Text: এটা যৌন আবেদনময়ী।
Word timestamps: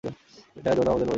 এটা 0.57 0.71
যৌন 0.77 0.87
আবেদনময়ী। 0.87 1.09